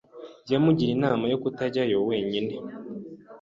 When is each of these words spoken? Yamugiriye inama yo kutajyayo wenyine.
Yamugiriye 0.51 0.93
inama 0.97 1.23
yo 1.31 1.37
kutajyayo 1.43 1.97
wenyine. 2.09 2.53